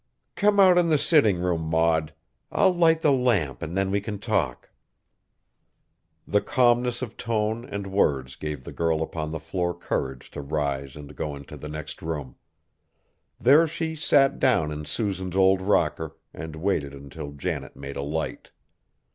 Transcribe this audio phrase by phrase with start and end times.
[0.35, 2.11] "Come out in the sitting room, Maud.
[2.51, 4.71] I'll light the lamp and then we can talk."
[6.27, 10.95] The calmness of tone and words gave the girl upon the floor courage to rise
[10.95, 12.35] and go into the next room.
[13.39, 18.49] There she sat down in Susan's old rocker and waited until Janet made a light.